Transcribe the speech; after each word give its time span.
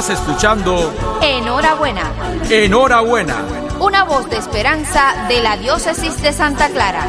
Estás 0.00 0.18
escuchando 0.18 0.94
Enhorabuena. 1.20 2.10
Enhorabuena. 2.48 3.44
Una 3.80 4.04
voz 4.04 4.30
de 4.30 4.38
esperanza 4.38 5.26
de 5.28 5.42
la 5.42 5.58
diócesis 5.58 6.22
de 6.22 6.32
Santa 6.32 6.70
Clara. 6.70 7.06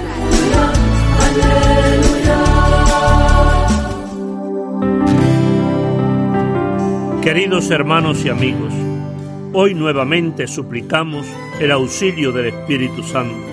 Queridos 7.21 7.69
hermanos 7.71 8.25
y 8.25 8.29
amigos, 8.29 8.73
hoy 9.53 9.73
nuevamente 9.73 10.45
suplicamos 10.47 11.25
el 11.61 11.71
auxilio 11.71 12.33
del 12.33 12.47
Espíritu 12.47 13.03
Santo. 13.03 13.47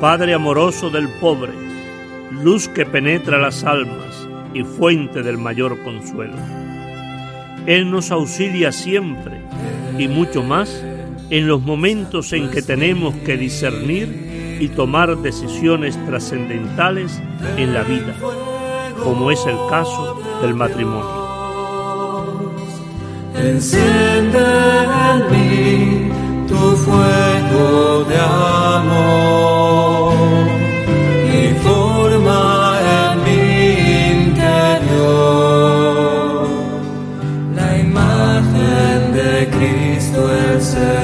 Padre 0.00 0.34
amoroso 0.34 0.90
del 0.90 1.08
pobre, 1.20 1.52
luz 2.32 2.66
que 2.66 2.84
penetra 2.84 3.38
las 3.38 3.62
almas 3.62 4.26
y 4.52 4.64
fuente 4.64 5.22
del 5.22 5.38
mayor 5.38 5.80
consuelo. 5.84 6.34
Él 7.66 7.90
nos 7.90 8.10
auxilia 8.10 8.72
siempre 8.72 9.40
y 9.98 10.08
mucho 10.08 10.42
más 10.42 10.84
en 11.30 11.48
los 11.48 11.62
momentos 11.62 12.32
en 12.32 12.50
que 12.50 12.62
tenemos 12.62 13.14
que 13.24 13.36
discernir 13.36 14.56
y 14.60 14.68
tomar 14.68 15.16
decisiones 15.18 15.98
trascendentales 16.06 17.20
en 17.56 17.74
la 17.74 17.82
vida, 17.82 18.14
como 19.02 19.30
es 19.30 19.44
el 19.46 19.56
caso 19.70 20.20
del 20.42 20.54
matrimonio. 20.54 21.24
Enciende 23.36 24.38
en 25.10 25.30
mí 25.32 26.46
tu 26.46 26.76
fuego 26.76 28.04
de 28.04 28.18
amor 28.18 29.43
imagen 38.38 39.12
de 39.12 39.48
Cristo 39.50 40.30
el 40.34 40.60
Señor. 40.60 41.03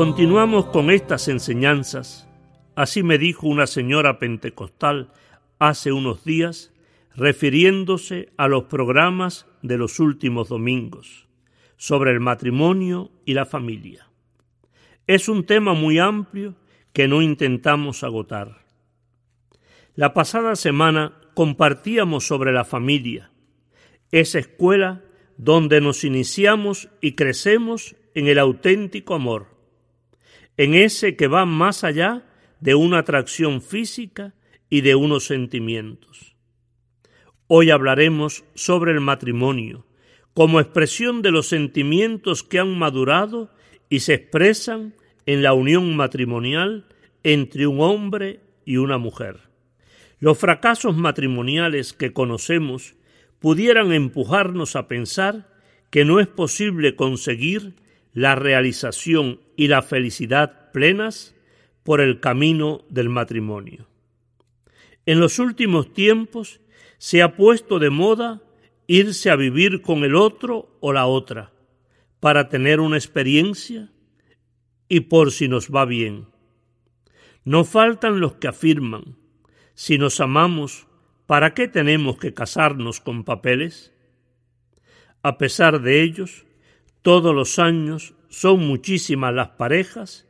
Continuamos 0.00 0.64
con 0.64 0.90
estas 0.90 1.28
enseñanzas. 1.28 2.26
Así 2.74 3.02
me 3.02 3.18
dijo 3.18 3.46
una 3.46 3.66
señora 3.66 4.18
pentecostal 4.18 5.12
hace 5.58 5.92
unos 5.92 6.24
días, 6.24 6.72
refiriéndose 7.14 8.32
a 8.38 8.48
los 8.48 8.64
programas 8.64 9.46
de 9.60 9.76
los 9.76 10.00
últimos 10.00 10.48
domingos 10.48 11.28
sobre 11.76 12.12
el 12.12 12.20
matrimonio 12.20 13.10
y 13.26 13.34
la 13.34 13.44
familia. 13.44 14.08
Es 15.06 15.28
un 15.28 15.44
tema 15.44 15.74
muy 15.74 15.98
amplio 15.98 16.54
que 16.94 17.06
no 17.06 17.20
intentamos 17.20 18.02
agotar. 18.02 18.64
La 19.96 20.14
pasada 20.14 20.56
semana 20.56 21.12
compartíamos 21.34 22.26
sobre 22.26 22.52
la 22.52 22.64
familia, 22.64 23.32
esa 24.12 24.38
escuela 24.38 25.04
donde 25.36 25.82
nos 25.82 26.04
iniciamos 26.04 26.88
y 27.02 27.12
crecemos 27.12 27.96
en 28.14 28.28
el 28.28 28.38
auténtico 28.38 29.14
amor, 29.14 29.59
en 30.60 30.74
ese 30.74 31.16
que 31.16 31.26
va 31.26 31.46
más 31.46 31.84
allá 31.84 32.22
de 32.60 32.74
una 32.74 32.98
atracción 32.98 33.62
física 33.62 34.34
y 34.68 34.82
de 34.82 34.94
unos 34.94 35.24
sentimientos. 35.24 36.36
Hoy 37.46 37.70
hablaremos 37.70 38.44
sobre 38.54 38.92
el 38.92 39.00
matrimonio 39.00 39.86
como 40.34 40.60
expresión 40.60 41.22
de 41.22 41.30
los 41.30 41.48
sentimientos 41.48 42.42
que 42.42 42.58
han 42.58 42.78
madurado 42.78 43.50
y 43.88 44.00
se 44.00 44.12
expresan 44.12 44.94
en 45.24 45.42
la 45.42 45.54
unión 45.54 45.96
matrimonial 45.96 46.84
entre 47.22 47.66
un 47.66 47.80
hombre 47.80 48.40
y 48.66 48.76
una 48.76 48.98
mujer. 48.98 49.38
Los 50.18 50.36
fracasos 50.36 50.94
matrimoniales 50.94 51.94
que 51.94 52.12
conocemos 52.12 52.96
pudieran 53.38 53.94
empujarnos 53.94 54.76
a 54.76 54.88
pensar 54.88 55.48
que 55.88 56.04
no 56.04 56.20
es 56.20 56.26
posible 56.26 56.96
conseguir 56.96 57.76
la 58.12 58.34
realización 58.34 59.40
y 59.56 59.68
la 59.68 59.82
felicidad 59.82 60.70
plenas 60.72 61.34
por 61.82 62.00
el 62.00 62.20
camino 62.20 62.84
del 62.88 63.08
matrimonio. 63.08 63.86
En 65.06 65.20
los 65.20 65.38
últimos 65.38 65.92
tiempos 65.92 66.60
se 66.98 67.22
ha 67.22 67.36
puesto 67.36 67.78
de 67.78 67.90
moda 67.90 68.42
irse 68.86 69.30
a 69.30 69.36
vivir 69.36 69.82
con 69.82 70.04
el 70.04 70.14
otro 70.14 70.76
o 70.80 70.92
la 70.92 71.06
otra 71.06 71.52
para 72.20 72.48
tener 72.48 72.80
una 72.80 72.96
experiencia 72.96 73.90
y 74.88 75.00
por 75.00 75.32
si 75.32 75.48
nos 75.48 75.70
va 75.70 75.84
bien. 75.84 76.26
No 77.44 77.64
faltan 77.64 78.20
los 78.20 78.34
que 78.34 78.48
afirman, 78.48 79.16
si 79.74 79.96
nos 79.96 80.20
amamos, 80.20 80.86
¿para 81.26 81.54
qué 81.54 81.68
tenemos 81.68 82.18
que 82.18 82.34
casarnos 82.34 83.00
con 83.00 83.24
papeles? 83.24 83.94
A 85.22 85.38
pesar 85.38 85.80
de 85.80 86.02
ellos, 86.02 86.44
todos 87.02 87.34
los 87.34 87.58
años 87.58 88.14
son 88.28 88.66
muchísimas 88.66 89.34
las 89.34 89.50
parejas 89.50 90.28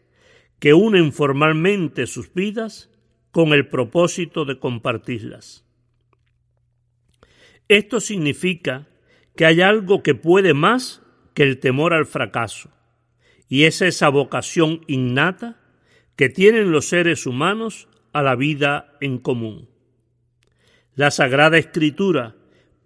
que 0.58 0.74
unen 0.74 1.12
formalmente 1.12 2.06
sus 2.06 2.32
vidas 2.32 2.90
con 3.30 3.52
el 3.52 3.68
propósito 3.68 4.44
de 4.44 4.58
compartirlas. 4.58 5.64
Esto 7.68 8.00
significa 8.00 8.88
que 9.36 9.46
hay 9.46 9.60
algo 9.60 10.02
que 10.02 10.14
puede 10.14 10.54
más 10.54 11.02
que 11.34 11.44
el 11.44 11.60
temor 11.60 11.94
al 11.94 12.06
fracaso, 12.06 12.70
y 13.48 13.64
es 13.64 13.80
esa 13.80 14.08
vocación 14.08 14.82
innata 14.86 15.60
que 16.16 16.28
tienen 16.28 16.72
los 16.72 16.88
seres 16.88 17.26
humanos 17.26 17.88
a 18.12 18.22
la 18.22 18.34
vida 18.34 18.96
en 19.00 19.18
común. 19.18 19.68
La 20.94 21.10
Sagrada 21.10 21.56
Escritura 21.58 22.36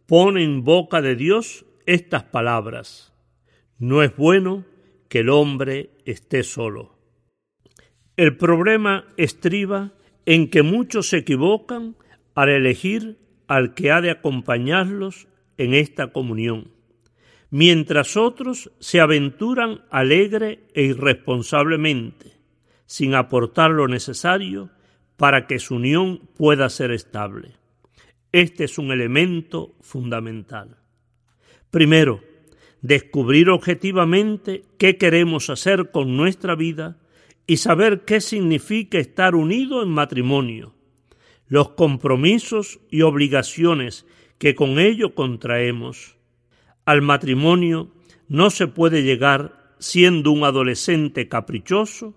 pone 0.06 0.44
en 0.44 0.62
boca 0.62 1.00
de 1.00 1.16
Dios 1.16 1.64
estas 1.86 2.24
palabras. 2.24 3.13
No 3.78 4.02
es 4.02 4.16
bueno 4.16 4.64
que 5.08 5.20
el 5.20 5.28
hombre 5.28 5.90
esté 6.04 6.42
solo. 6.42 6.98
El 8.16 8.36
problema 8.36 9.06
estriba 9.16 9.92
en 10.26 10.48
que 10.48 10.62
muchos 10.62 11.08
se 11.08 11.18
equivocan 11.18 11.96
al 12.34 12.48
elegir 12.48 13.18
al 13.46 13.74
que 13.74 13.90
ha 13.90 14.00
de 14.00 14.10
acompañarlos 14.10 15.28
en 15.58 15.74
esta 15.74 16.12
comunión, 16.12 16.70
mientras 17.50 18.16
otros 18.16 18.70
se 18.80 19.00
aventuran 19.00 19.84
alegre 19.90 20.66
e 20.74 20.82
irresponsablemente, 20.82 22.32
sin 22.86 23.14
aportar 23.14 23.70
lo 23.70 23.88
necesario 23.88 24.70
para 25.16 25.46
que 25.46 25.58
su 25.58 25.76
unión 25.76 26.28
pueda 26.36 26.68
ser 26.68 26.90
estable. 26.90 27.52
Este 28.32 28.64
es 28.64 28.78
un 28.78 28.90
elemento 28.90 29.76
fundamental. 29.80 30.76
Primero, 31.70 32.20
descubrir 32.84 33.48
objetivamente 33.48 34.62
qué 34.76 34.98
queremos 34.98 35.48
hacer 35.48 35.90
con 35.90 36.18
nuestra 36.18 36.54
vida 36.54 36.98
y 37.46 37.56
saber 37.56 38.04
qué 38.04 38.20
significa 38.20 38.98
estar 38.98 39.34
unido 39.34 39.82
en 39.82 39.88
matrimonio, 39.88 40.74
los 41.48 41.70
compromisos 41.70 42.80
y 42.90 43.00
obligaciones 43.00 44.06
que 44.36 44.54
con 44.54 44.78
ello 44.78 45.14
contraemos. 45.14 46.18
Al 46.84 47.00
matrimonio 47.00 47.90
no 48.28 48.50
se 48.50 48.66
puede 48.66 49.02
llegar 49.02 49.76
siendo 49.78 50.30
un 50.30 50.44
adolescente 50.44 51.26
caprichoso 51.26 52.14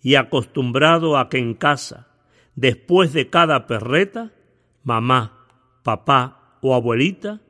y 0.00 0.14
acostumbrado 0.14 1.18
a 1.18 1.28
que 1.28 1.36
en 1.36 1.52
casa, 1.52 2.08
después 2.54 3.12
de 3.12 3.28
cada 3.28 3.66
perreta, 3.66 4.32
mamá, 4.82 5.46
papá 5.82 6.56
o 6.62 6.74
abuelita 6.74 7.42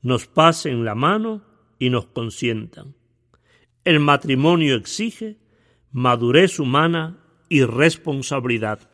nos 0.00 0.26
pasen 0.26 0.82
la 0.86 0.94
mano 0.94 1.42
y 1.78 1.90
nos 1.90 2.06
consientan. 2.06 2.94
El 3.84 4.00
matrimonio 4.00 4.76
exige 4.76 5.38
madurez 5.92 6.58
humana 6.58 7.18
y 7.48 7.64
responsabilidad. 7.64 8.90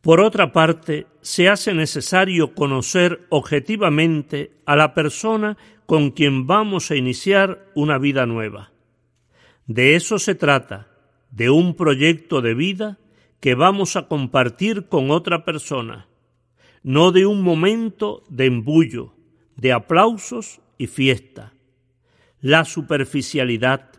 Por 0.00 0.20
otra 0.20 0.52
parte, 0.52 1.06
se 1.20 1.48
hace 1.48 1.74
necesario 1.74 2.54
conocer 2.54 3.26
objetivamente 3.30 4.52
a 4.64 4.76
la 4.76 4.94
persona 4.94 5.56
con 5.86 6.10
quien 6.10 6.46
vamos 6.46 6.90
a 6.90 6.96
iniciar 6.96 7.66
una 7.74 7.98
vida 7.98 8.26
nueva. 8.26 8.72
De 9.66 9.96
eso 9.96 10.18
se 10.18 10.34
trata, 10.34 10.88
de 11.30 11.50
un 11.50 11.74
proyecto 11.74 12.40
de 12.40 12.54
vida 12.54 12.98
que 13.40 13.54
vamos 13.54 13.96
a 13.96 14.08
compartir 14.08 14.88
con 14.88 15.10
otra 15.10 15.44
persona. 15.44 16.08
no 16.82 17.10
de 17.10 17.26
un 17.26 17.42
momento 17.42 18.22
de 18.30 18.46
embullo, 18.46 19.12
de 19.56 19.72
aplausos 19.72 20.60
y 20.78 20.86
fiesta. 20.86 21.52
La 22.40 22.64
superficialidad, 22.64 23.90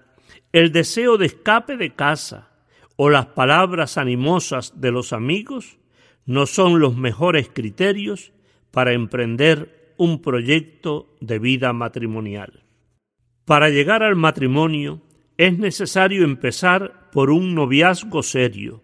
el 0.53 0.71
deseo 0.71 1.18
de 1.18 1.25
escape 1.25 1.75
de 1.77 1.94
casa 1.94 2.50
o 2.95 3.09
las 3.09 3.27
palabras 3.27 3.97
animosas 3.97 4.80
de 4.80 4.91
los 4.91 5.13
amigos 5.13 5.77
no 6.25 6.45
son 6.45 6.80
los 6.80 6.95
mejores 6.95 7.50
criterios 7.51 8.31
para 8.71 8.94
emprender 8.94 9.94
un 9.97 10.21
proyecto 10.21 11.15
de 11.19 11.39
vida 11.39 11.74
matrimonial. 11.74 12.63
Para 13.45 13.69
llegar 13.69 14.03
al 14.03 14.15
matrimonio 14.15 15.01
es 15.38 15.57
necesario 15.57 16.24
empezar 16.24 17.09
por 17.12 17.31
un 17.31 17.56
noviazgo 17.56 18.24
serio. 18.24 18.83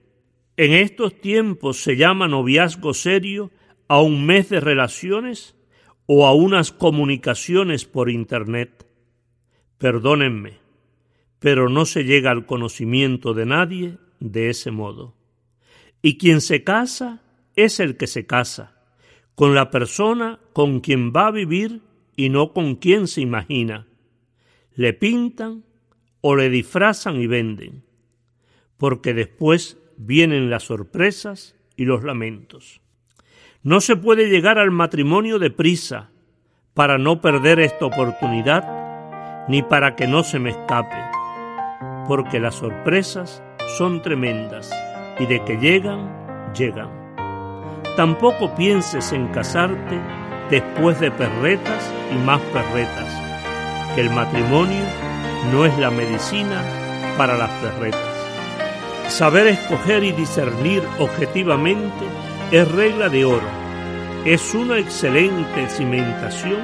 En 0.57 0.73
estos 0.73 1.21
tiempos 1.21 1.81
se 1.83 1.95
llama 1.95 2.27
noviazgo 2.27 2.93
serio 2.93 3.51
a 3.87 4.01
un 4.01 4.25
mes 4.25 4.49
de 4.49 4.59
relaciones 4.59 5.55
o 6.07 6.25
a 6.25 6.33
unas 6.33 6.71
comunicaciones 6.71 7.85
por 7.85 8.09
Internet. 8.09 8.85
Perdónenme, 9.77 10.59
pero 11.39 11.69
no 11.69 11.85
se 11.85 12.03
llega 12.03 12.31
al 12.31 12.45
conocimiento 12.45 13.33
de 13.33 13.45
nadie 13.45 13.97
de 14.19 14.49
ese 14.49 14.71
modo. 14.71 15.13
Y 16.01 16.17
quien 16.17 16.41
se 16.41 16.63
casa 16.63 17.21
es 17.55 17.79
el 17.79 17.97
que 17.97 18.07
se 18.07 18.25
casa, 18.25 18.75
con 19.35 19.53
la 19.53 19.69
persona 19.71 20.39
con 20.53 20.79
quien 20.79 21.11
va 21.11 21.27
a 21.27 21.31
vivir 21.31 21.81
y 22.15 22.29
no 22.29 22.53
con 22.53 22.75
quien 22.75 23.07
se 23.07 23.21
imagina. 23.21 23.87
Le 24.73 24.93
pintan 24.93 25.63
o 26.21 26.35
le 26.35 26.49
disfrazan 26.49 27.21
y 27.21 27.27
venden, 27.27 27.83
porque 28.77 29.13
después 29.13 29.77
vienen 29.97 30.49
las 30.49 30.63
sorpresas 30.63 31.55
y 31.75 31.85
los 31.85 32.03
lamentos. 32.03 32.81
No 33.61 33.81
se 33.81 33.95
puede 33.95 34.29
llegar 34.29 34.57
al 34.57 34.71
matrimonio 34.71 35.39
deprisa 35.39 36.09
para 36.73 36.97
no 36.97 37.21
perder 37.21 37.59
esta 37.59 37.85
oportunidad 37.85 38.74
ni 39.47 39.61
para 39.61 39.95
que 39.95 40.07
no 40.07 40.23
se 40.23 40.39
me 40.39 40.51
escape, 40.51 40.95
porque 42.07 42.39
las 42.39 42.55
sorpresas 42.55 43.43
son 43.77 44.01
tremendas 44.01 44.71
y 45.19 45.25
de 45.25 45.43
que 45.43 45.57
llegan, 45.57 46.53
llegan. 46.53 46.89
Tampoco 47.95 48.53
pienses 48.55 49.11
en 49.11 49.27
casarte 49.27 49.99
después 50.49 50.99
de 50.99 51.11
perretas 51.11 51.91
y 52.11 52.15
más 52.25 52.41
perretas, 52.41 53.95
que 53.95 54.01
el 54.01 54.09
matrimonio 54.09 54.83
no 55.51 55.65
es 55.65 55.77
la 55.77 55.91
medicina 55.91 56.61
para 57.17 57.37
las 57.37 57.49
perretas. 57.61 58.01
Saber 59.07 59.47
escoger 59.47 60.03
y 60.03 60.11
discernir 60.11 60.83
objetivamente 60.99 62.05
es 62.51 62.69
regla 62.71 63.09
de 63.09 63.25
oro. 63.25 63.47
Es 64.25 64.53
una 64.55 64.79
excelente 64.79 65.69
cimentación 65.69 66.59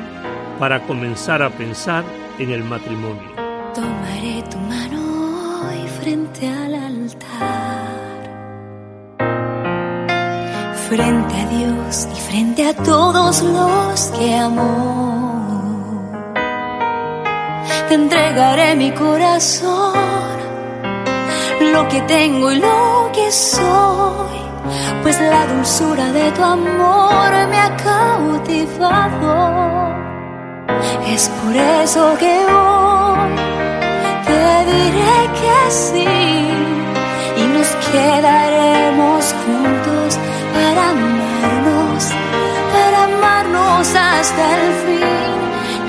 para 0.59 0.81
comenzar 0.81 1.43
a 1.43 1.49
pensar 1.49 2.03
en 2.41 2.49
el 2.49 2.63
matrimonio. 2.63 3.29
Tomaré 3.75 4.41
tu 4.49 4.57
mano 4.57 4.99
hoy 5.63 5.87
frente 5.99 6.49
al 6.49 6.73
altar, 6.73 8.23
frente 10.89 11.35
a 11.35 11.45
Dios 11.57 12.07
y 12.15 12.19
frente 12.19 12.67
a 12.67 12.73
todos 12.73 13.43
los 13.43 14.05
que 14.17 14.35
amo. 14.35 14.71
Te 17.87 17.93
entregaré 17.93 18.75
mi 18.75 18.89
corazón, 18.91 19.93
lo 21.73 21.87
que 21.89 22.01
tengo 22.01 22.51
y 22.51 22.59
lo 22.59 23.11
que 23.13 23.31
soy 23.31 24.41
pues 25.03 25.19
la 25.19 25.45
dulzura 25.47 26.11
de 26.11 26.31
tu 26.31 26.43
amor 26.43 27.47
me 27.49 27.57
ha 27.57 27.75
cautivado. 27.77 29.80
Es 31.13 31.27
por 31.27 31.53
eso 31.53 32.17
que 32.17 32.33
hoy 32.45 33.35
te 34.27 34.43
diré 34.71 35.17
que 35.39 35.71
sí 35.71 36.07
y 37.35 37.43
nos 37.53 37.67
quedaremos 37.91 39.35
juntos 39.43 40.17
para 40.53 40.89
amarnos, 40.91 42.03
para 42.71 43.03
amarnos 43.03 43.87
hasta 43.93 44.43
el 44.55 44.73
fin. 44.85 45.39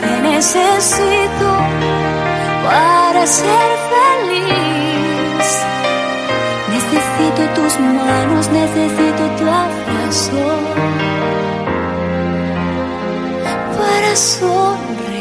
Te 0.01 0.13
necesito 0.29 1.51
para 2.67 3.25
ser 3.25 3.71
feliz. 3.93 5.47
Necesito 6.75 7.43
tus 7.55 7.79
manos, 7.79 8.49
necesito 8.51 9.23
tu 9.39 9.45
abrazo 9.45 10.63
para 13.79 14.17
sonreír. 14.17 15.12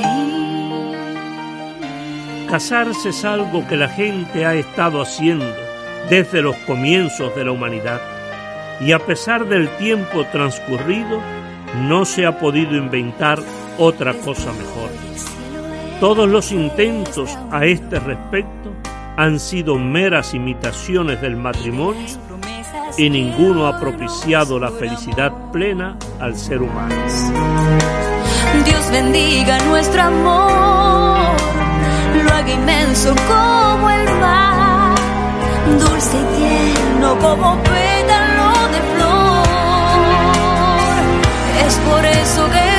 Casarse 2.52 3.10
es 3.10 3.24
algo 3.24 3.66
que 3.66 3.78
la 3.78 3.88
gente 3.88 4.46
ha 4.46 4.54
estado 4.56 5.02
haciendo 5.02 5.46
desde 6.10 6.42
los 6.42 6.58
comienzos 6.68 7.34
de 7.34 7.46
la 7.46 7.54
humanidad 7.54 8.02
y 8.82 8.92
a 8.92 9.00
pesar 9.00 9.48
del 9.48 9.70
tiempo 9.78 10.26
transcurrido 10.34 11.22
no 11.88 12.04
se 12.04 12.26
ha 12.26 12.40
podido 12.40 12.76
inventar 12.76 13.40
otra 13.78 14.14
cosa 14.16 14.52
mejor. 14.52 14.90
Todos 16.02 16.28
los 16.28 16.52
intentos 16.52 17.40
a 17.52 17.66
este 17.66 18.02
respecto 18.02 18.74
han 19.16 19.40
sido 19.40 19.78
meras 19.78 20.34
imitaciones 20.34 21.22
del 21.22 21.38
matrimonio 21.38 22.06
y 22.98 23.10
ninguno 23.10 23.66
ha 23.66 23.80
propiciado 23.80 24.60
la 24.60 24.72
felicidad 24.72 25.32
plena 25.54 25.96
al 26.20 26.36
ser 26.36 26.62
humano. 26.62 26.96
Dios 28.66 28.92
bendiga 28.92 29.58
nuestro 29.70 30.02
amor, 30.02 31.41
inmenso 32.50 33.16
como 33.28 33.90
el 33.90 34.06
mar, 34.20 34.96
dulce 35.80 36.18
y 36.18 36.26
tierno 36.38 37.18
como 37.20 37.58
pétalo 37.64 38.52
de 38.74 38.82
flor. 38.92 39.46
Es 41.66 41.76
por 41.90 42.06
eso 42.06 42.50
que 42.52 42.71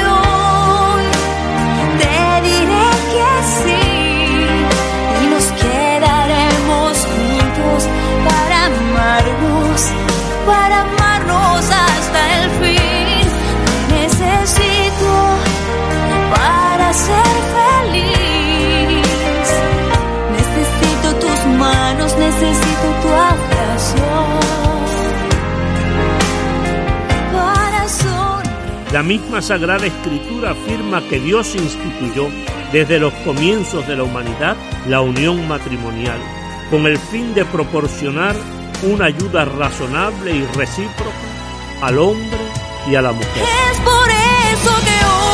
La 28.93 29.03
misma 29.03 29.41
Sagrada 29.41 29.87
Escritura 29.87 30.51
afirma 30.51 31.01
que 31.08 31.19
Dios 31.19 31.55
instituyó 31.55 32.29
desde 32.72 32.99
los 32.99 33.15
comienzos 33.25 33.87
de 33.87 33.96
la 33.96 34.03
humanidad 34.03 34.55
la 34.87 35.01
unión 35.01 35.49
matrimonial, 35.49 36.19
con 36.70 36.87
el 36.87 36.99
fin 36.99 37.32
de 37.32 37.46
proporcionar 37.46 38.37
una 38.82 39.06
ayuda 39.06 39.46
razonable 39.46 40.37
y 40.37 40.44
recíproca 40.58 41.11
al 41.81 41.99
hombre 41.99 42.39
y 42.87 42.94
a 42.94 43.01
la 43.01 43.13
mujer. 43.13 43.44
Es 43.72 43.81
por 43.81 44.11
eso 44.11 44.84
que 44.84 45.05
hoy 45.06 45.31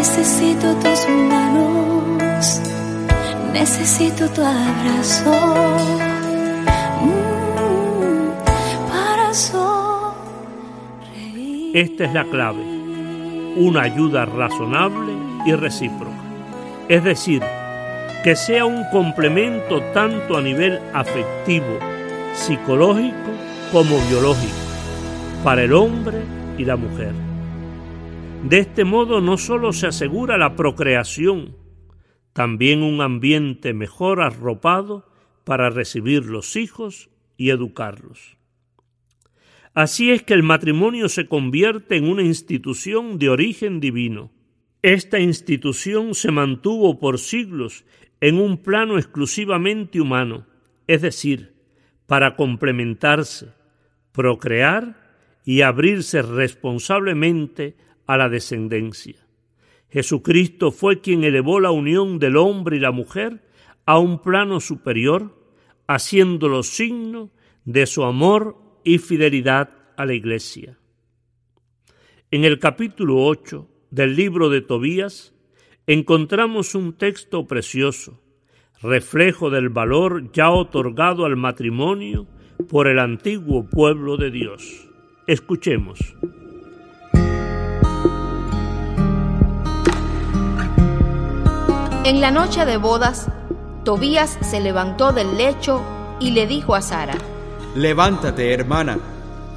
Necesito 0.00 0.74
tus 0.76 1.06
manos, 1.10 2.62
necesito 3.52 4.26
tu 4.30 4.40
abrazo. 4.40 5.30
mm, 7.02 8.30
para. 8.88 9.30
Esta 11.74 12.04
es 12.06 12.14
la 12.14 12.24
clave, 12.24 12.64
una 13.56 13.82
ayuda 13.82 14.24
razonable 14.24 15.12
y 15.44 15.52
recíproca. 15.52 16.16
Es 16.88 17.04
decir, 17.04 17.42
que 18.24 18.36
sea 18.36 18.64
un 18.64 18.84
complemento 18.90 19.82
tanto 19.92 20.38
a 20.38 20.40
nivel 20.40 20.80
afectivo 20.94 21.78
psicológico 22.32 23.32
como 23.70 23.98
biológico, 24.08 24.56
para 25.44 25.62
el 25.62 25.74
hombre 25.74 26.22
y 26.56 26.64
la 26.64 26.76
mujer. 26.76 27.29
De 28.44 28.58
este 28.58 28.84
modo 28.84 29.20
no 29.20 29.36
solo 29.36 29.72
se 29.72 29.86
asegura 29.86 30.38
la 30.38 30.56
procreación, 30.56 31.56
también 32.32 32.82
un 32.82 33.02
ambiente 33.02 33.74
mejor 33.74 34.22
arropado 34.22 35.06
para 35.44 35.68
recibir 35.68 36.24
los 36.24 36.56
hijos 36.56 37.10
y 37.36 37.50
educarlos. 37.50 38.38
Así 39.74 40.10
es 40.10 40.22
que 40.22 40.34
el 40.34 40.42
matrimonio 40.42 41.08
se 41.08 41.26
convierte 41.26 41.96
en 41.96 42.08
una 42.08 42.22
institución 42.22 43.18
de 43.18 43.28
origen 43.28 43.78
divino. 43.78 44.32
Esta 44.82 45.20
institución 45.20 46.14
se 46.14 46.32
mantuvo 46.32 46.98
por 46.98 47.18
siglos 47.18 47.84
en 48.20 48.40
un 48.40 48.56
plano 48.56 48.98
exclusivamente 48.98 50.00
humano, 50.00 50.46
es 50.86 51.02
decir, 51.02 51.52
para 52.06 52.36
complementarse, 52.36 53.52
procrear 54.12 54.96
y 55.44 55.60
abrirse 55.60 56.22
responsablemente 56.22 57.76
a 58.10 58.16
la 58.16 58.28
descendencia. 58.28 59.24
Jesucristo 59.88 60.72
fue 60.72 61.00
quien 61.00 61.22
elevó 61.22 61.60
la 61.60 61.70
unión 61.70 62.18
del 62.18 62.36
hombre 62.36 62.76
y 62.76 62.80
la 62.80 62.90
mujer 62.90 63.44
a 63.86 64.00
un 64.00 64.20
plano 64.20 64.58
superior, 64.58 65.38
haciéndolo 65.86 66.64
signo 66.64 67.30
de 67.64 67.86
su 67.86 68.02
amor 68.02 68.56
y 68.82 68.98
fidelidad 68.98 69.70
a 69.96 70.06
la 70.06 70.14
Iglesia. 70.14 70.76
En 72.32 72.42
el 72.42 72.58
capítulo 72.58 73.24
8 73.24 73.68
del 73.92 74.16
libro 74.16 74.48
de 74.48 74.60
Tobías 74.60 75.32
encontramos 75.86 76.74
un 76.74 76.94
texto 76.94 77.46
precioso, 77.46 78.20
reflejo 78.82 79.50
del 79.50 79.68
valor 79.68 80.32
ya 80.32 80.50
otorgado 80.50 81.26
al 81.26 81.36
matrimonio 81.36 82.26
por 82.68 82.88
el 82.88 82.98
antiguo 82.98 83.68
pueblo 83.70 84.16
de 84.16 84.32
Dios. 84.32 84.88
Escuchemos. 85.28 86.16
En 92.10 92.20
la 92.20 92.32
noche 92.32 92.64
de 92.64 92.76
bodas, 92.76 93.28
Tobías 93.84 94.36
se 94.40 94.58
levantó 94.58 95.12
del 95.12 95.38
lecho 95.38 95.80
y 96.18 96.32
le 96.32 96.48
dijo 96.48 96.74
a 96.74 96.82
Sara, 96.82 97.14
Levántate, 97.76 98.52
hermana, 98.52 98.98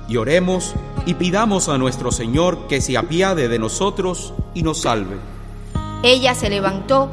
y 0.08 0.18
oremos 0.18 0.76
y 1.08 1.16
pidamos 1.16 1.68
a 1.68 1.80
nuestro 1.80 2.12
Señor 2.12 2.68
que 2.68 2.80
se 2.80 2.96
apiade 2.96 3.48
de 3.48 3.58
nosotros 3.58 4.36
y 4.54 4.62
nos 4.62 4.82
salve. 4.82 5.16
Ella 6.04 6.36
se 6.36 6.52
levantó 6.52 7.10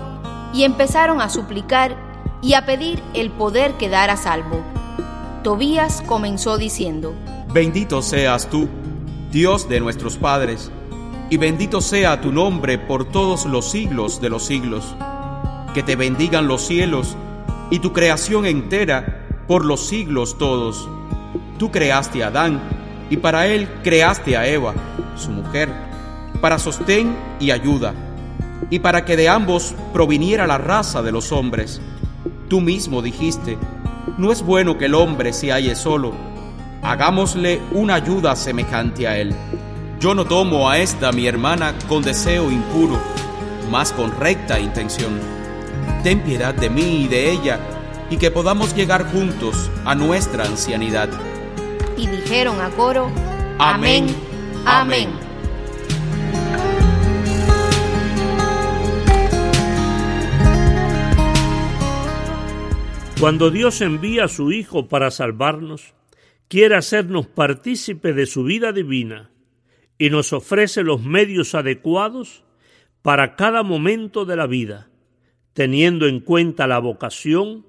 y 0.52 0.64
empezaron 0.64 1.22
a 1.22 1.30
suplicar 1.30 1.96
y 2.42 2.52
a 2.52 2.66
pedir 2.66 3.02
el 3.14 3.30
poder 3.30 3.78
quedar 3.78 4.10
a 4.10 4.18
salvo. 4.18 4.60
Tobías 5.42 6.02
comenzó 6.02 6.58
diciendo, 6.58 7.14
Bendito 7.50 8.02
seas 8.02 8.50
tú, 8.50 8.68
Dios 9.32 9.70
de 9.70 9.80
nuestros 9.80 10.18
padres, 10.18 10.70
y 11.30 11.38
bendito 11.38 11.80
sea 11.80 12.20
tu 12.20 12.30
nombre 12.30 12.76
por 12.76 13.06
todos 13.06 13.46
los 13.46 13.70
siglos 13.70 14.20
de 14.20 14.28
los 14.28 14.44
siglos. 14.44 14.94
Que 15.74 15.82
te 15.82 15.96
bendigan 15.96 16.48
los 16.48 16.66
cielos 16.66 17.16
y 17.70 17.78
tu 17.78 17.92
creación 17.92 18.44
entera 18.44 19.26
por 19.46 19.64
los 19.64 19.86
siglos 19.86 20.38
todos. 20.38 20.88
Tú 21.58 21.70
creaste 21.70 22.24
a 22.24 22.28
Adán 22.28 22.60
y 23.10 23.16
para 23.16 23.46
él 23.46 23.68
creaste 23.82 24.36
a 24.36 24.46
Eva, 24.46 24.74
su 25.16 25.30
mujer, 25.30 25.68
para 26.40 26.58
sostén 26.58 27.16
y 27.38 27.50
ayuda, 27.50 27.92
y 28.70 28.78
para 28.78 29.04
que 29.04 29.16
de 29.16 29.28
ambos 29.28 29.74
proviniera 29.92 30.46
la 30.46 30.58
raza 30.58 31.02
de 31.02 31.12
los 31.12 31.32
hombres. 31.32 31.80
Tú 32.48 32.60
mismo 32.60 33.02
dijiste, 33.02 33.58
no 34.18 34.32
es 34.32 34.42
bueno 34.42 34.78
que 34.78 34.86
el 34.86 34.94
hombre 34.94 35.32
se 35.32 35.52
halle 35.52 35.74
solo, 35.74 36.12
hagámosle 36.82 37.60
una 37.72 37.94
ayuda 37.94 38.36
semejante 38.36 39.06
a 39.06 39.18
él. 39.18 39.34
Yo 39.98 40.14
no 40.14 40.24
tomo 40.24 40.70
a 40.70 40.78
esta 40.78 41.12
mi 41.12 41.26
hermana 41.26 41.74
con 41.88 42.02
deseo 42.02 42.50
impuro, 42.50 42.98
mas 43.70 43.92
con 43.92 44.16
recta 44.18 44.58
intención. 44.58 45.39
Ten 46.02 46.22
piedad 46.22 46.54
de 46.54 46.70
mí 46.70 47.04
y 47.04 47.08
de 47.08 47.30
ella, 47.30 47.60
y 48.10 48.16
que 48.16 48.30
podamos 48.30 48.74
llegar 48.74 49.10
juntos 49.12 49.70
a 49.84 49.94
nuestra 49.94 50.44
ancianidad. 50.44 51.08
Y 51.96 52.06
dijeron 52.06 52.60
a 52.60 52.70
coro, 52.70 53.10
Amén, 53.58 54.06
amén. 54.64 55.08
amén. 55.08 55.30
Cuando 63.20 63.50
Dios 63.50 63.82
envía 63.82 64.24
a 64.24 64.28
su 64.28 64.50
Hijo 64.50 64.88
para 64.88 65.10
salvarnos, 65.10 65.92
quiere 66.48 66.74
hacernos 66.74 67.26
partícipe 67.26 68.14
de 68.14 68.24
su 68.24 68.44
vida 68.44 68.72
divina 68.72 69.30
y 69.98 70.08
nos 70.08 70.32
ofrece 70.32 70.82
los 70.82 71.02
medios 71.02 71.54
adecuados 71.54 72.44
para 73.02 73.36
cada 73.36 73.62
momento 73.62 74.24
de 74.24 74.36
la 74.36 74.46
vida, 74.46 74.89
teniendo 75.52 76.06
en 76.06 76.20
cuenta 76.20 76.66
la 76.66 76.78
vocación, 76.78 77.64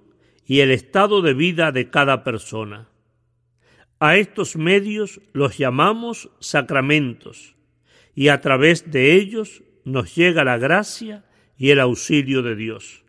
y 0.52 0.60
el 0.60 0.72
estado 0.72 1.22
de 1.22 1.34
vida 1.34 1.72
de 1.72 1.90
cada 1.90 2.26
persona. 2.26 2.90
A 4.02 4.18
estos 4.18 4.58
medios 4.58 5.22
los 5.32 5.58
llamamos 5.58 6.30
sacramentos 6.42 7.56
y 8.16 8.28
a 8.28 8.42
través 8.42 8.92
de 8.92 9.16
ellos 9.16 9.64
nos 9.86 10.14
llega 10.14 10.44
la 10.44 10.58
gracia 10.58 11.24
y 11.58 11.70
el 11.70 11.80
auxilio 11.80 12.42
de 12.42 12.58
Dios. 12.58 13.06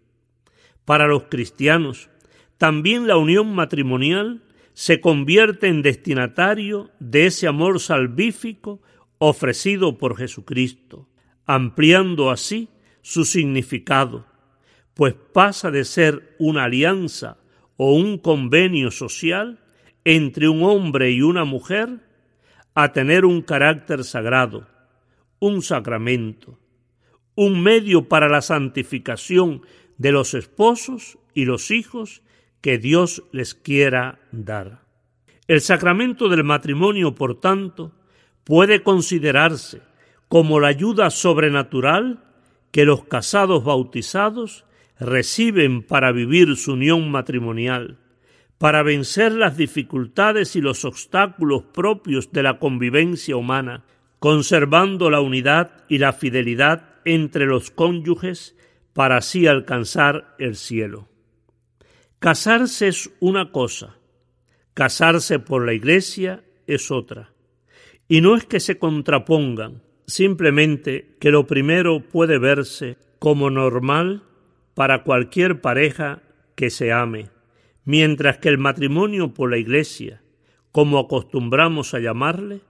Para 0.84 1.08
los 1.08 1.24
cristianos, 1.24 2.10
también 2.58 3.08
la 3.08 3.16
unión 3.16 3.52
matrimonial 3.52 4.44
se 4.72 5.00
convierte 5.00 5.66
en 5.66 5.82
destinatario 5.82 6.90
de 7.00 7.26
ese 7.26 7.48
amor 7.48 7.80
salvífico 7.80 8.80
ofrecido 9.18 9.98
por 9.98 10.16
Jesucristo, 10.16 11.08
ampliando 11.44 12.30
así 12.30 12.68
su 13.00 13.24
significado 13.24 14.31
pues 14.94 15.14
pasa 15.32 15.70
de 15.70 15.84
ser 15.84 16.34
una 16.38 16.64
alianza 16.64 17.38
o 17.76 17.94
un 17.94 18.18
convenio 18.18 18.90
social 18.90 19.58
entre 20.04 20.48
un 20.48 20.62
hombre 20.62 21.10
y 21.10 21.22
una 21.22 21.44
mujer 21.44 22.00
a 22.74 22.92
tener 22.92 23.24
un 23.24 23.42
carácter 23.42 24.04
sagrado, 24.04 24.66
un 25.38 25.62
sacramento, 25.62 26.58
un 27.34 27.62
medio 27.62 28.08
para 28.08 28.28
la 28.28 28.42
santificación 28.42 29.62
de 29.98 30.12
los 30.12 30.34
esposos 30.34 31.18
y 31.34 31.44
los 31.44 31.70
hijos 31.70 32.22
que 32.60 32.78
Dios 32.78 33.24
les 33.32 33.54
quiera 33.54 34.20
dar. 34.30 34.82
El 35.48 35.60
sacramento 35.60 36.28
del 36.28 36.44
matrimonio, 36.44 37.14
por 37.14 37.40
tanto, 37.40 37.92
puede 38.44 38.82
considerarse 38.82 39.82
como 40.28 40.60
la 40.60 40.68
ayuda 40.68 41.10
sobrenatural 41.10 42.24
que 42.70 42.84
los 42.84 43.04
casados 43.04 43.64
bautizados 43.64 44.64
reciben 45.02 45.82
para 45.82 46.12
vivir 46.12 46.56
su 46.56 46.72
unión 46.72 47.10
matrimonial, 47.10 47.98
para 48.58 48.82
vencer 48.82 49.32
las 49.32 49.56
dificultades 49.56 50.54
y 50.54 50.60
los 50.60 50.84
obstáculos 50.84 51.64
propios 51.74 52.30
de 52.32 52.42
la 52.42 52.58
convivencia 52.58 53.36
humana, 53.36 53.84
conservando 54.18 55.10
la 55.10 55.20
unidad 55.20 55.84
y 55.88 55.98
la 55.98 56.12
fidelidad 56.12 57.00
entre 57.04 57.46
los 57.46 57.70
cónyuges 57.70 58.56
para 58.92 59.16
así 59.16 59.46
alcanzar 59.46 60.36
el 60.38 60.54
cielo. 60.54 61.08
Casarse 62.20 62.86
es 62.86 63.10
una 63.18 63.50
cosa, 63.50 63.96
casarse 64.74 65.40
por 65.40 65.66
la 65.66 65.72
Iglesia 65.72 66.44
es 66.68 66.92
otra. 66.92 67.32
Y 68.06 68.20
no 68.20 68.36
es 68.36 68.44
que 68.44 68.60
se 68.60 68.78
contrapongan, 68.78 69.82
simplemente 70.06 71.16
que 71.18 71.30
lo 71.32 71.46
primero 71.46 72.00
puede 72.00 72.38
verse 72.38 72.96
como 73.18 73.50
normal 73.50 74.22
para 74.74 75.02
cualquier 75.02 75.60
pareja 75.60 76.22
que 76.54 76.70
se 76.70 76.92
ame, 76.92 77.28
mientras 77.84 78.38
que 78.38 78.48
el 78.48 78.58
matrimonio 78.58 79.34
por 79.34 79.50
la 79.50 79.58
Iglesia, 79.58 80.22
como 80.70 80.98
acostumbramos 80.98 81.94
a 81.94 82.00
llamarle, 82.00 82.60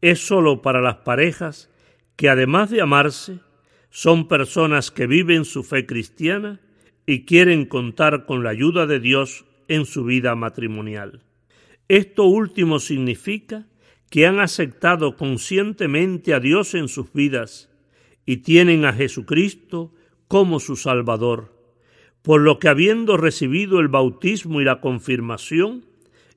es 0.00 0.26
sólo 0.26 0.62
para 0.62 0.80
las 0.80 0.96
parejas 0.96 1.70
que 2.16 2.28
además 2.28 2.70
de 2.70 2.80
amarse, 2.80 3.40
son 3.90 4.26
personas 4.26 4.90
que 4.90 5.06
viven 5.06 5.44
su 5.44 5.62
fe 5.62 5.86
cristiana 5.86 6.60
y 7.06 7.24
quieren 7.24 7.66
contar 7.66 8.24
con 8.24 8.42
la 8.42 8.50
ayuda 8.50 8.86
de 8.86 9.00
Dios 9.00 9.44
en 9.68 9.84
su 9.84 10.04
vida 10.04 10.34
matrimonial. 10.34 11.22
Esto 11.88 12.24
último 12.24 12.78
significa 12.78 13.66
que 14.08 14.26
han 14.26 14.40
aceptado 14.40 15.16
conscientemente 15.16 16.32
a 16.32 16.40
Dios 16.40 16.74
en 16.74 16.88
sus 16.88 17.12
vidas 17.12 17.70
y 18.24 18.38
tienen 18.38 18.84
a 18.84 18.92
Jesucristo 18.92 19.92
como 20.32 20.60
su 20.60 20.76
Salvador, 20.76 21.52
por 22.22 22.40
lo 22.40 22.58
que 22.58 22.68
habiendo 22.68 23.18
recibido 23.18 23.80
el 23.80 23.88
bautismo 23.88 24.62
y 24.62 24.64
la 24.64 24.80
confirmación, 24.80 25.84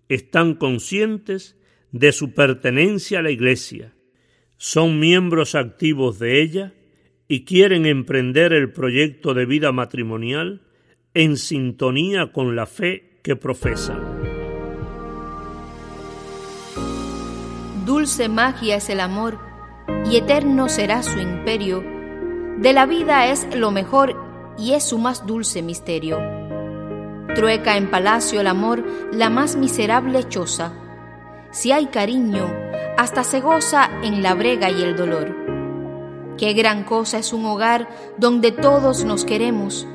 están 0.10 0.56
conscientes 0.56 1.58
de 1.94 2.12
su 2.12 2.34
pertenencia 2.34 3.20
a 3.20 3.22
la 3.22 3.32
Iglesia, 3.32 3.96
son 4.58 5.00
miembros 5.00 5.56
activos 5.56 6.20
de 6.20 6.42
ella 6.42 6.74
y 7.30 7.46
quieren 7.46 7.86
emprender 7.86 8.52
el 8.52 8.74
proyecto 8.74 9.34
de 9.34 9.46
vida 9.46 9.72
matrimonial 9.72 10.64
en 11.14 11.38
sintonía 11.38 12.34
con 12.34 12.54
la 12.58 12.66
fe 12.66 13.22
que 13.24 13.38
profesan. 13.38 14.02
dulce 17.86 18.28
magia 18.28 18.75
es 18.75 18.90
el 18.90 19.00
amor 19.00 19.40
y 20.12 20.18
eterno 20.18 20.68
será 20.68 21.02
su 21.02 21.18
imperio. 21.18 21.95
De 22.58 22.72
la 22.72 22.86
vida 22.86 23.28
es 23.28 23.48
lo 23.54 23.70
mejor 23.72 24.16
y 24.58 24.74
es 24.74 24.86
su 24.86 24.98
más 24.98 25.26
dulce 25.26 25.62
misterio. 25.62 26.20
Trueca 27.36 27.76
en 27.76 27.92
palacio 27.92 28.40
el 28.40 28.48
amor 28.48 28.86
la 29.12 29.30
más 29.30 29.58
miserable 29.58 30.24
choza. 30.30 30.72
Si 31.52 31.74
hay 31.74 31.88
cariño, 31.88 32.50
hasta 32.98 33.26
se 33.26 33.42
goza 33.42 33.90
en 34.04 34.24
la 34.24 34.34
brega 34.36 34.72
y 34.72 34.84
el 34.84 34.96
dolor. 34.96 35.36
Qué 36.38 36.54
gran 36.54 36.86
cosa 36.86 37.18
es 37.18 37.34
un 37.34 37.46
hogar 37.46 37.90
donde 38.18 38.54
todos 38.54 39.04
nos 39.04 39.26
queremos. 39.26 39.86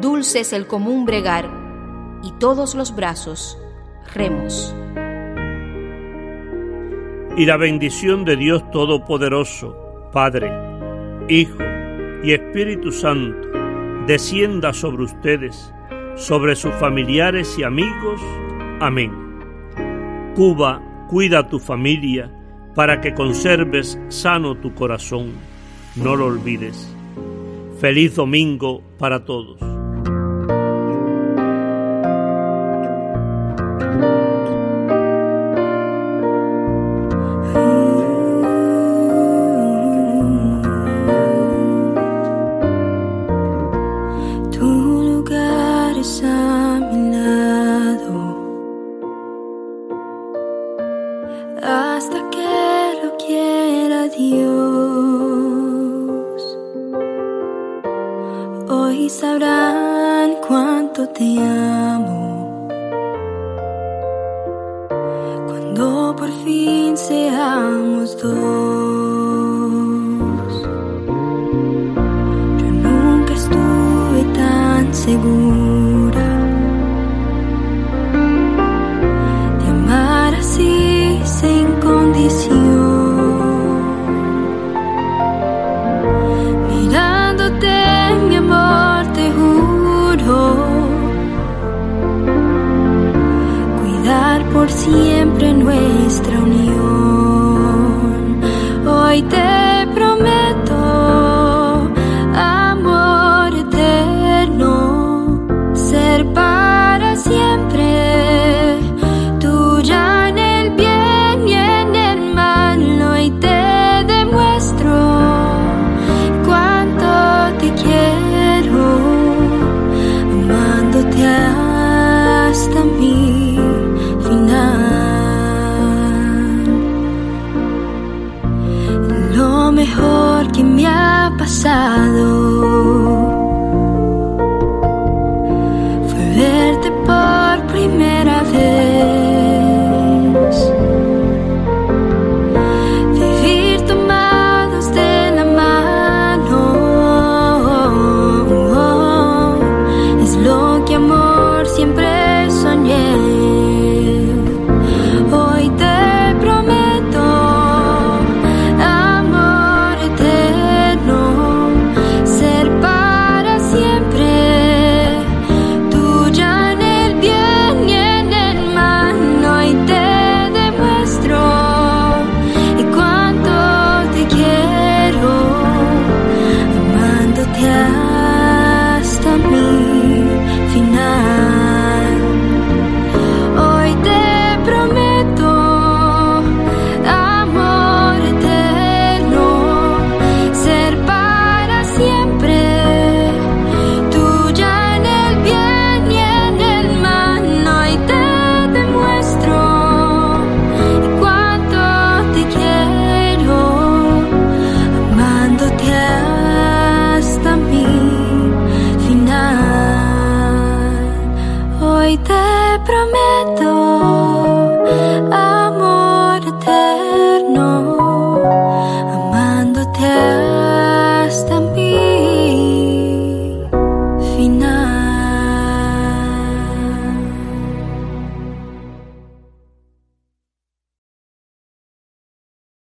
Dulce 0.00 0.40
es 0.40 0.54
el 0.54 0.66
común 0.66 1.04
bregar 1.04 1.50
y 2.22 2.32
todos 2.32 2.74
los 2.74 2.96
brazos 2.96 3.58
remos. 4.14 4.74
Y 7.36 7.44
la 7.44 7.58
bendición 7.58 8.24
de 8.24 8.36
Dios 8.36 8.70
Todopoderoso, 8.70 10.10
Padre, 10.10 10.52
Hijo 11.28 11.71
y 12.22 12.32
Espíritu 12.32 12.92
Santo, 12.92 13.48
descienda 14.06 14.72
sobre 14.72 15.04
ustedes, 15.04 15.72
sobre 16.16 16.54
sus 16.56 16.72
familiares 16.74 17.56
y 17.58 17.64
amigos. 17.64 18.20
Amén. 18.80 19.12
Cuba, 20.34 20.80
cuida 21.08 21.40
a 21.40 21.48
tu 21.48 21.58
familia 21.58 22.30
para 22.74 23.00
que 23.00 23.14
conserves 23.14 23.98
sano 24.08 24.54
tu 24.56 24.74
corazón. 24.74 25.32
No 25.96 26.16
lo 26.16 26.26
olvides. 26.26 26.94
Feliz 27.80 28.14
domingo 28.14 28.82
para 28.98 29.24
todos. 29.24 29.71
Sabrán 59.22 60.36
cuánto 60.46 61.08
te 61.10 61.38
amo. 61.38 62.66
Cuando 65.46 66.16
por 66.16 66.30
fin 66.44 66.96
seamos 66.96 68.20
dos. 68.20 68.61